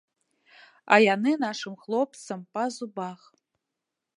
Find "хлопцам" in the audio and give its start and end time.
1.83-2.39